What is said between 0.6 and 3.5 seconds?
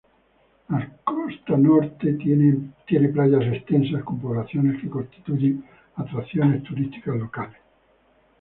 La costa norte tiene playas